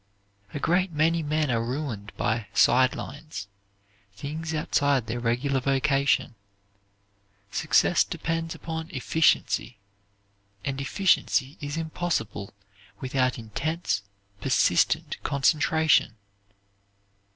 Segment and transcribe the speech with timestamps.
[0.51, 3.47] A great many men are ruined by "side lines"
[4.15, 6.33] things outside their regular vocation.
[7.51, 9.77] Success depends upon efficiency,
[10.65, 12.51] and efficiency is impossible
[12.99, 14.01] without intense,
[14.41, 16.15] persistent concentration.